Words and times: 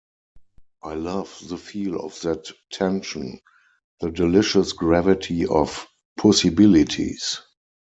I 0.81 0.95
love 0.95 1.37
the 1.47 1.59
feel 1.59 2.03
of 2.03 2.19
that 2.21 2.51
tension, 2.71 3.39
the 3.99 4.09
delicious 4.09 4.73
gravity 4.73 5.45
of 5.45 5.85
possibilities. 6.17 7.39